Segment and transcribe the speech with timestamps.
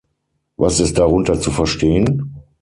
[0.57, 2.33] Was ist darunter zu verstehen?